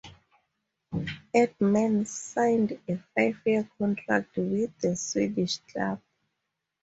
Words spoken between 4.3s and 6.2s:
with the Swedish club.